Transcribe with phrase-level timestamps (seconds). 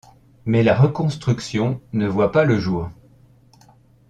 [0.45, 2.89] Mais la reconstruction ne voit pas le jour.